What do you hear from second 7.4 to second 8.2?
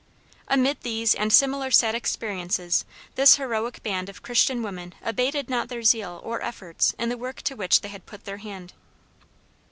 to which they had